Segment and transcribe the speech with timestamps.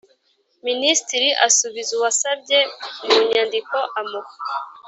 [0.65, 2.59] Minisitiri asubiza uwasabye
[3.07, 4.35] mu nyandiko amuha